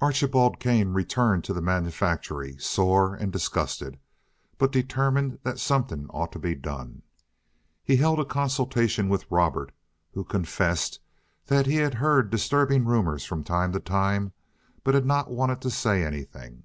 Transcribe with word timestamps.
Archibald 0.00 0.58
Kane 0.58 0.92
returned 0.94 1.44
to 1.44 1.52
the 1.52 1.62
manufactory 1.62 2.58
sore 2.58 3.14
and 3.14 3.30
disgusted, 3.32 4.00
but 4.58 4.72
determined 4.72 5.38
that 5.44 5.60
something 5.60 6.08
ought 6.08 6.32
to 6.32 6.40
be 6.40 6.56
done. 6.56 7.02
He 7.84 7.94
held 7.98 8.18
a 8.18 8.24
consultation 8.24 9.08
with 9.08 9.30
Robert, 9.30 9.70
who 10.12 10.24
confessed 10.24 10.98
that 11.46 11.66
he 11.66 11.76
had 11.76 11.94
heard 11.94 12.30
disturbing 12.30 12.84
rumors 12.84 13.24
from 13.24 13.44
time 13.44 13.70
to 13.70 13.78
time, 13.78 14.32
but 14.82 14.94
had 14.94 15.06
not 15.06 15.30
wanted 15.30 15.60
to 15.60 15.70
say 15.70 16.02
anything. 16.02 16.64